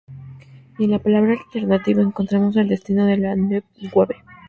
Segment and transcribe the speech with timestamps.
[0.79, 3.61] Y en la palabra alternativo encontramos el destino de la "new
[3.93, 4.15] wave".